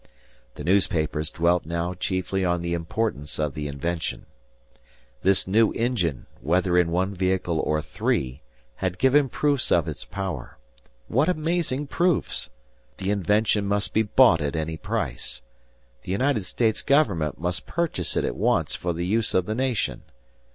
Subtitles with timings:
[0.55, 4.25] The newspapers dwelt now chiefly on the importance of the invention.
[5.21, 8.41] This new engine, whether in one vehicle or three,
[8.77, 10.57] had given proofs of its power.
[11.07, 12.49] What amazing proofs!
[12.97, 15.43] The invention must be bought at any price.
[16.01, 20.01] The United States government must purchase it at once for the use of the nation.